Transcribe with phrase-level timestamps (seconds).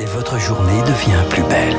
[0.00, 1.76] et votre journée devient plus belle.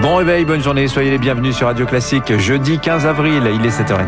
[0.00, 2.38] Bon réveil, bonne journée, soyez les bienvenus sur Radio Classique.
[2.38, 4.04] Jeudi 15 avril, il est 7h30.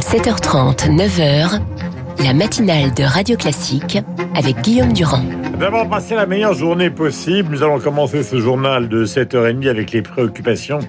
[0.00, 1.60] 7h30, 9h,
[2.24, 3.98] la matinale de Radio Classique
[4.34, 5.24] avec Guillaume Durand.
[5.58, 10.02] D'avoir passé la meilleure journée possible, nous allons commencer ce journal de 7h30 avec les
[10.02, 10.80] préoccupations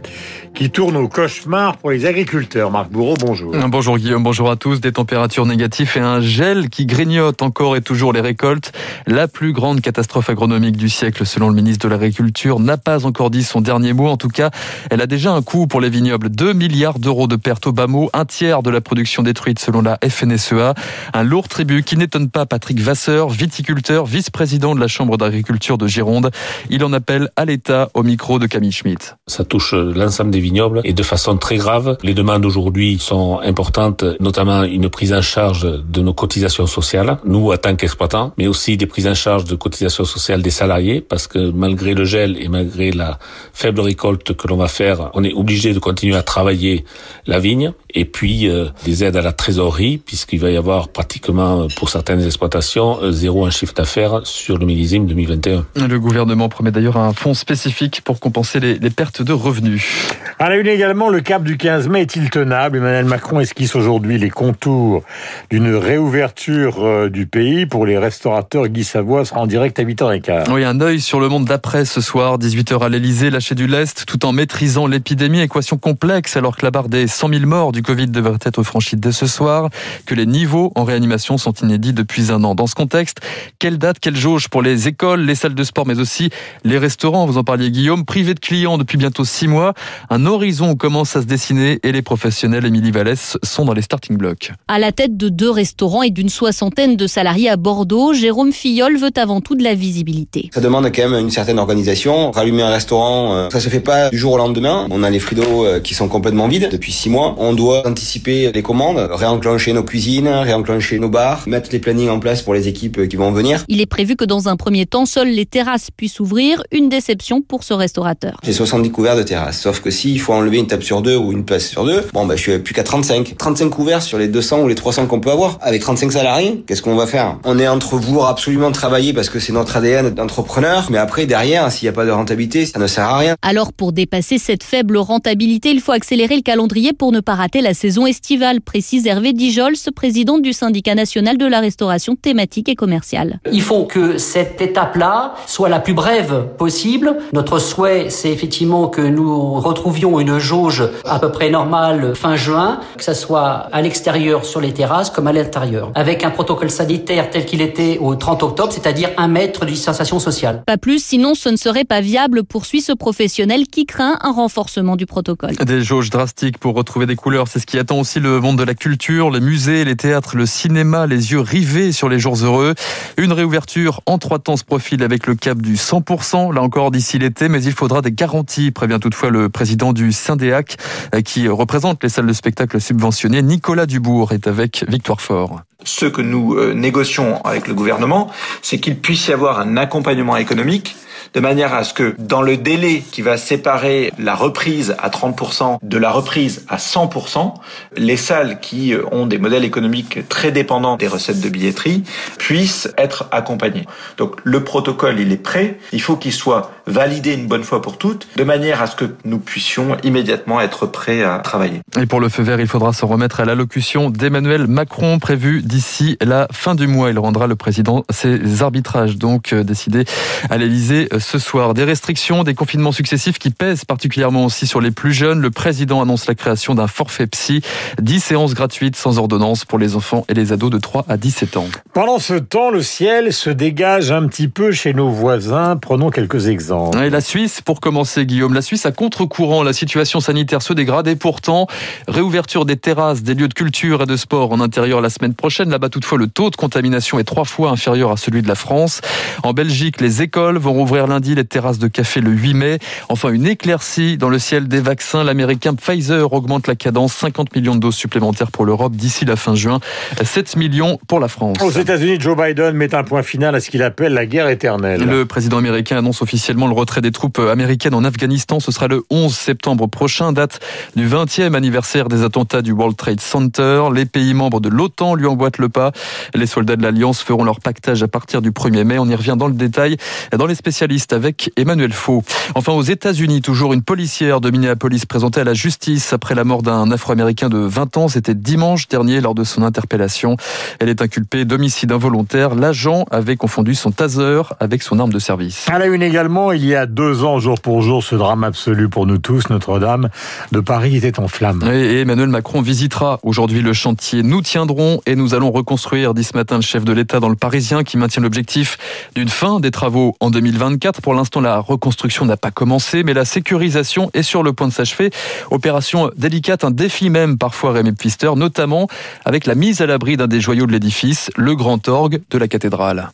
[0.53, 2.69] qui tournent au cauchemar pour les agriculteurs.
[2.69, 3.55] Marc Bourreau, bonjour.
[3.69, 4.81] Bonjour Guillaume, bonjour à tous.
[4.81, 8.73] Des températures négatives et un gel qui grignote encore et toujours les récoltes.
[9.05, 13.29] La plus grande catastrophe agronomique du siècle, selon le ministre de l'Agriculture, n'a pas encore
[13.29, 14.07] dit son dernier mot.
[14.07, 14.49] En tout cas,
[14.89, 16.27] elle a déjà un coût pour les vignobles.
[16.27, 19.81] 2 milliards d'euros de pertes au bas mot, un tiers de la production détruite selon
[19.81, 20.73] la FNSEA.
[21.13, 25.87] Un lourd tribut qui n'étonne pas Patrick Vasseur, viticulteur, vice-président de la Chambre d'agriculture de
[25.87, 26.31] Gironde.
[26.69, 29.15] Il en appelle à l'État au micro de Camille Schmitt.
[29.27, 31.97] Ça touche l'ensemble des vignobles et de façon très grave.
[32.01, 37.51] Les demandes aujourd'hui sont importantes, notamment une prise en charge de nos cotisations sociales, nous
[37.51, 41.27] en tant qu'exploitants, mais aussi des prises en charge de cotisations sociales des salariés, parce
[41.27, 43.19] que malgré le gel et malgré la
[43.53, 46.83] faible récolte que l'on va faire, on est obligé de continuer à travailler
[47.27, 47.73] la vigne.
[47.93, 52.23] Et puis euh, des aides à la trésorerie, puisqu'il va y avoir pratiquement pour certaines
[52.23, 55.65] exploitations zéro en chiffre d'affaires sur le millésime 2021.
[55.75, 60.07] Le gouvernement promet d'ailleurs un fonds spécifique pour compenser les, les pertes de revenus.
[60.39, 62.77] À la une également, le cap du 15 mai est-il tenable?
[62.77, 65.03] Emmanuel Macron esquisse aujourd'hui les contours
[65.49, 68.67] d'une réouverture euh, du pays pour les restaurateurs.
[68.67, 70.51] Guy Savoie sera en direct à 8h15.
[70.51, 74.05] Oui, un œil sur le monde d'après ce soir, 18h à l'Elysée, lâcher du lest,
[74.05, 75.41] tout en maîtrisant l'épidémie.
[75.41, 78.95] Équation complexe alors que la barre des 100 000 morts du Covid devrait être franchie
[78.95, 79.69] dès ce soir,
[80.05, 82.53] que les niveaux en réanimation sont inédits depuis un an.
[82.53, 83.21] Dans ce contexte,
[83.59, 86.29] quelle date, quelle jauge pour les écoles, les salles de sport, mais aussi
[86.63, 87.25] les restaurants.
[87.25, 89.73] Vous en parliez, Guillaume, privés de clients depuis bientôt six mois.
[90.09, 94.17] Un horizon commence à se dessiner et les professionnels, Émilie Vallès, sont dans les starting
[94.17, 94.51] blocks.
[94.67, 98.97] À la tête de deux restaurants et d'une soixantaine de salariés à Bordeaux, Jérôme Fillol
[98.97, 100.49] veut avant tout de la visibilité.
[100.53, 102.31] Ça demande quand même une certaine organisation.
[102.31, 104.87] Rallumer un restaurant, euh, ça se fait pas du jour au lendemain.
[104.91, 107.35] On a les fridos euh, qui sont complètement vides depuis six mois.
[107.39, 112.19] On doit anticiper les commandes, réenclencher nos cuisines, réenclencher nos bars, mettre les plannings en
[112.19, 113.63] place pour les équipes qui vont venir.
[113.67, 116.61] Il est prévu que dans un premier temps, seules les terrasses puissent ouvrir.
[116.71, 118.37] Une déception pour ce restaurateur.
[118.43, 119.59] J'ai 70 couverts de terrasse.
[119.59, 122.25] Sauf que s'il faut enlever une table sur deux ou une place sur deux, bon,
[122.25, 123.35] bah, je suis plus qu'à 35.
[123.37, 125.57] 35 couverts sur les 200 ou les 300 qu'on peut avoir.
[125.61, 127.39] Avec 35 salariés, qu'est-ce qu'on va faire?
[127.45, 131.71] On est entre vouloir absolument travailler parce que c'est notre ADN d'entrepreneur, mais après, derrière,
[131.71, 133.35] s'il n'y a pas de rentabilité, ça ne sert à rien.
[133.41, 137.61] Alors, pour dépasser cette faible rentabilité, il faut accélérer le calendrier pour ne pas rater
[137.61, 142.75] la saison estivale, précise Hervé Dijols, président du syndicat national de la restauration thématique et
[142.75, 143.39] commerciale.
[143.51, 147.17] Il faut que cette étape-là soit la plus brève possible.
[147.33, 152.79] Notre souhait, c'est effectivement que nous retrouvions une jauge à peu près normale fin juin,
[152.97, 157.29] que ça soit à l'extérieur sur les terrasses comme à l'intérieur, avec un protocole sanitaire
[157.29, 160.63] tel qu'il était au 30 octobre, c'est-à-dire un mètre de distanciation sociale.
[160.65, 164.95] Pas plus, sinon ce ne serait pas viable, poursuit ce professionnel qui craint un renforcement
[164.95, 165.55] du protocole.
[165.55, 168.63] Des jauges drastiques pour retrouver des couleurs, c'est ce qui attend aussi le monde de
[168.63, 172.73] la culture, les musées, les théâtres, le cinéma, les yeux rivés sur les jours heureux.
[173.17, 177.19] Une réouverture en trois temps se profile avec le cap du 100%, là encore d'ici
[177.19, 180.77] l'été, mais il faudra des garanties, prévient toutefois le président du Syndéac
[181.25, 183.41] qui représente les salles de spectacle subventionnées.
[183.41, 185.61] Nicolas Dubourg est avec Victoire Fort.
[185.83, 188.31] Ce que nous euh, négocions avec le gouvernement,
[188.61, 190.95] c'est qu'il puisse y avoir un accompagnement économique
[191.33, 195.77] de manière à ce que dans le délai qui va séparer la reprise à 30%
[195.81, 197.53] de la reprise à 100%,
[197.95, 202.03] les salles qui euh, ont des modèles économiques très dépendants des recettes de billetterie
[202.37, 203.85] puissent être accompagnées.
[204.17, 207.97] Donc le protocole, il est prêt, il faut qu'il soit validé une bonne fois pour
[207.97, 211.81] toutes, de manière à ce que nous puissions immédiatement être prêts à travailler.
[212.01, 216.17] Et pour le feu vert, il faudra se remettre à l'allocution d'Emmanuel Macron prévue d'ici
[216.21, 217.09] la fin du mois.
[217.09, 220.05] Il rendra le président ses arbitrages donc euh, décidés
[220.49, 221.73] à l'Elysée ce soir.
[221.73, 225.41] Des restrictions, des confinements successifs qui pèsent particulièrement aussi sur les plus jeunes.
[225.41, 227.61] Le président annonce la création d'un forfait psy,
[228.01, 231.57] 10 séances gratuites sans ordonnance pour les enfants et les ados de 3 à 17
[231.57, 231.67] ans.
[231.93, 235.77] Pendant ce temps, le ciel se dégage un petit peu chez nos voisins.
[235.77, 236.76] Prenons quelques exemples.
[237.03, 241.07] Et la Suisse, pour commencer, Guillaume, la Suisse à contre-courant, la situation sanitaire se dégrade
[241.07, 241.67] et pourtant,
[242.07, 245.69] réouverture des terrasses, des lieux de culture et de sport en intérieur la semaine prochaine.
[245.69, 249.01] Là-bas, toutefois, le taux de contamination est trois fois inférieur à celui de la France.
[249.43, 252.79] En Belgique, les écoles vont rouvrir rouvrir lundi les terrasses de café le 8 mai.
[253.09, 255.21] Enfin, une éclaircie dans le ciel des vaccins.
[255.21, 257.13] L'américain Pfizer augmente la cadence.
[257.13, 259.81] 50 millions de doses supplémentaires pour l'Europe d'ici la fin juin.
[260.23, 261.57] 7 millions pour la France.
[261.61, 265.01] Aux États-Unis, Joe Biden met un point final à ce qu'il appelle la guerre éternelle.
[265.01, 268.59] Le président américain annonce officiellement le retrait des troupes américaines en Afghanistan.
[268.59, 270.59] Ce sera le 11 septembre prochain, date
[270.95, 273.83] du 20e anniversaire des attentats du World Trade Center.
[273.93, 275.91] Les pays membres de l'OTAN lui emboîtent le pas.
[276.33, 278.99] Les soldats de l'Alliance feront leur pactage à partir du 1er mai.
[278.99, 279.97] On y revient dans le détail
[280.35, 282.23] dans les spécialistes avec Emmanuel Faux.
[282.55, 286.63] Enfin, aux États-Unis, toujours une policière de Minneapolis présentée à la justice après la mort
[286.63, 288.07] d'un Afro-Américain de 20 ans.
[288.07, 290.37] C'était dimanche dernier lors de son interpellation.
[290.79, 292.55] Elle est inculpée d'homicide involontaire.
[292.55, 295.65] L'agent avait confondu son taser avec son arme de service.
[295.69, 298.89] À la une également, il y a deux ans, jour pour jour, ce drame absolu
[298.89, 300.09] pour nous tous, Notre-Dame
[300.51, 301.63] de Paris était en flammes.
[301.71, 304.23] Et Emmanuel Macron visitera aujourd'hui le chantier.
[304.23, 307.35] Nous tiendrons et nous allons reconstruire, dit ce matin le chef de l'État dans le
[307.35, 308.77] Parisien, qui maintient l'objectif
[309.13, 311.01] d'une fin des travaux en 2024.
[311.01, 314.73] Pour l'instant, la reconstruction n'a pas commencé, mais la sécurisation est sur le point de
[314.73, 315.11] s'achever.
[315.51, 318.87] Opération délicate, un défi même parfois Rémi Pfister, notamment
[319.25, 322.47] avec la mise à l'abri d'un des joyaux de l'édifice, le grand orgue de la
[322.47, 323.11] cathédrale.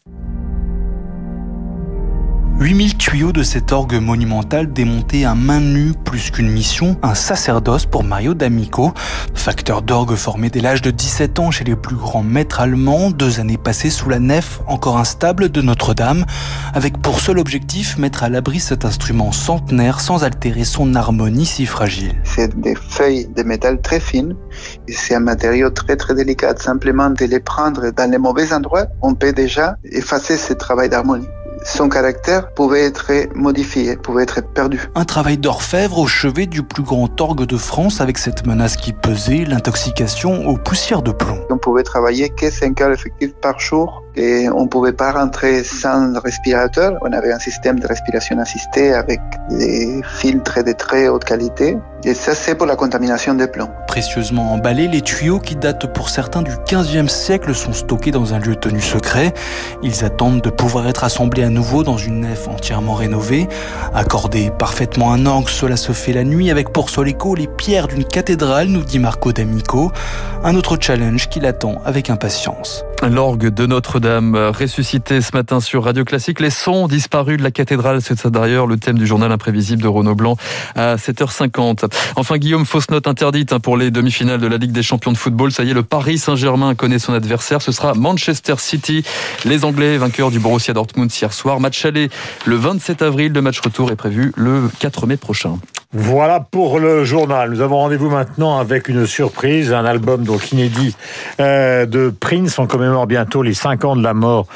[2.59, 7.85] 8000 tuyaux de cet orgue monumental démonté à main nue plus qu'une mission, un sacerdoce
[7.85, 8.93] pour Mario D'Amico.
[9.33, 13.39] Facteur d'orgue formé dès l'âge de 17 ans chez les plus grands maîtres allemands, deux
[13.39, 16.25] années passées sous la nef encore instable de Notre-Dame,
[16.73, 21.65] avec pour seul objectif mettre à l'abri cet instrument centenaire sans altérer son harmonie si
[21.65, 22.13] fragile.
[22.23, 24.35] C'est des feuilles de métal très fines,
[24.87, 26.55] c'est un matériau très très délicat.
[26.57, 31.27] Simplement de les prendre dans les mauvais endroits, on peut déjà effacer ce travail d'harmonie
[31.65, 34.81] son caractère pouvait être modifié, pouvait être perdu.
[34.95, 38.93] Un travail d'orfèvre au chevet du plus grand orgue de France avec cette menace qui
[38.93, 41.39] pesait, l'intoxication aux poussières de plomb.
[41.49, 46.13] On pouvait travailler que 5 heures effectives par jour et on pouvait pas rentrer sans
[46.19, 46.97] respirateur.
[47.01, 49.19] On avait un système de respiration assistée avec
[49.49, 51.77] des filtres de très haute qualité.
[52.05, 53.69] Et ça, c'est pour la contamination des plombs.
[53.87, 58.39] Précieusement emballés, les tuyaux qui datent pour certains du 15e siècle sont stockés dans un
[58.39, 59.33] lieu tenu secret.
[59.81, 63.47] Ils attendent de pouvoir être assemblés à nouveau dans une nef entièrement rénovée.
[63.93, 67.87] Accorder parfaitement un angle, cela se fait la nuit avec pour seul écho les pierres
[67.87, 69.91] d'une cathédrale, nous dit Marco D'Amico.
[70.43, 72.83] Un autre challenge qui l'attend avec impatience.
[73.09, 76.39] L'orgue de Notre-Dame ressuscité ce matin sur Radio Classique.
[76.39, 80.15] Les sons disparus de la cathédrale, c'est d'ailleurs le thème du journal imprévisible de Renaud
[80.15, 80.37] Blanc
[80.75, 81.91] à 7h50.
[82.15, 85.17] Enfin, Guillaume, fausse note interdite hein, pour les demi-finales de la Ligue des champions de
[85.17, 85.51] football.
[85.51, 87.61] Ça y est, le Paris Saint-Germain connaît son adversaire.
[87.61, 89.03] Ce sera Manchester City.
[89.43, 91.59] Les Anglais, vainqueurs du Borussia Dortmund hier soir.
[91.59, 92.09] Match aller
[92.45, 93.33] le 27 avril.
[93.33, 95.57] Le match retour est prévu le 4 mai prochain.
[95.95, 97.51] Voilà pour le journal.
[97.51, 100.95] Nous avons rendez-vous maintenant avec une surprise, un album donc inédit
[101.39, 102.57] euh, de Prince.
[102.57, 104.47] On commémore bientôt les 5 ans de la mort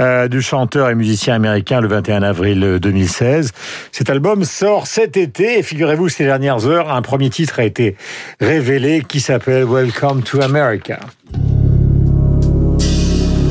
[0.00, 3.52] euh, du chanteur et musicien américain le 21 avril 2016.
[3.92, 7.94] Cet album sort cet été et figurez-vous ces dernières heures, un premier titre a été
[8.40, 10.98] révélé qui s'appelle Welcome to America.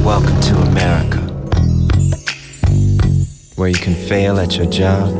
[0.04, 1.20] Welcome to America.
[3.56, 5.20] Where you can fail at your job,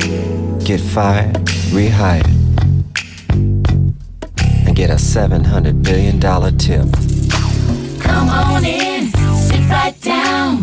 [0.64, 1.38] get fired,
[1.76, 2.24] rehired,
[4.66, 6.18] and get a $700 billion
[6.56, 6.86] tip.
[8.00, 10.56] Come on in, sit right down,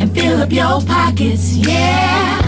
[0.00, 2.42] and fill up your pockets, yeah.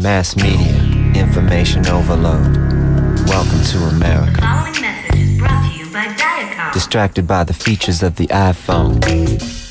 [0.00, 0.76] Mass media,
[1.14, 2.56] information overload.
[3.28, 4.40] Welcome to America.
[4.40, 6.72] Following message is brought to you by Diacom.
[6.72, 8.98] Distracted by the features of the iPhone.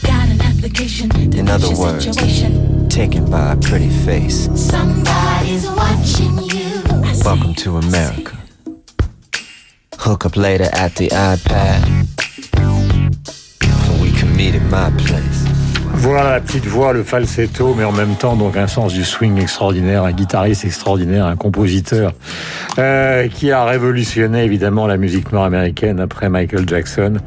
[0.03, 2.87] Got an application to In other words, situation.
[2.89, 4.47] taken by a pretty face.
[4.53, 5.36] Somebody's
[7.23, 8.37] Welcome to America.
[9.97, 11.81] Hook up later at the iPad.
[13.99, 15.45] We can meet at my place.
[15.95, 19.41] Voilà la petite voix, le falsetto, mais en même temps donc un sens du swing
[19.41, 22.13] extraordinaire, un guitariste extraordinaire, un compositeur
[22.77, 27.17] euh, qui a révolutionné évidemment la musique nord-américaine après Michael Jackson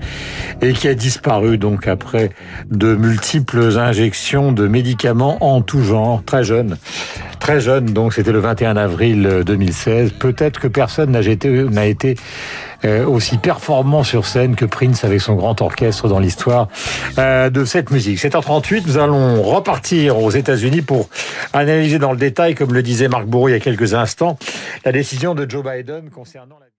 [0.62, 2.30] et qui a disparu donc après
[2.70, 6.76] de multiples injections de médicaments en tout genre, très jeune.
[7.50, 10.12] Très jeune, donc c'était le 21 avril 2016.
[10.12, 12.14] Peut-être que personne n'a été, n'a été
[12.84, 16.68] euh, aussi performant sur scène que Prince avec son grand orchestre dans l'histoire
[17.18, 18.20] euh, de cette musique.
[18.20, 21.08] 7h38, nous allons repartir aux États-Unis pour
[21.52, 24.38] analyser dans le détail, comme le disait Marc Bourreau il y a quelques instants,
[24.84, 26.69] la décision de Joe Biden concernant la